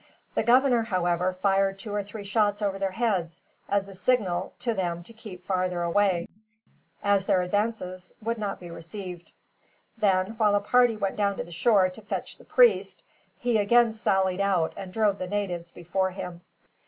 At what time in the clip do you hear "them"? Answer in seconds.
4.73-5.03